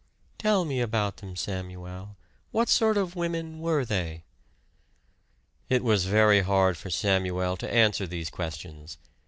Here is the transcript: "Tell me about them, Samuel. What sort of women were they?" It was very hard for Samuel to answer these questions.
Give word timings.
"Tell 0.39 0.65
me 0.65 0.81
about 0.81 1.17
them, 1.17 1.35
Samuel. 1.35 2.15
What 2.49 2.69
sort 2.69 2.97
of 2.97 3.15
women 3.15 3.59
were 3.59 3.85
they?" 3.85 4.23
It 5.69 5.83
was 5.83 6.05
very 6.05 6.41
hard 6.41 6.75
for 6.75 6.89
Samuel 6.89 7.55
to 7.57 7.71
answer 7.71 8.07
these 8.07 8.31
questions. 8.31 8.97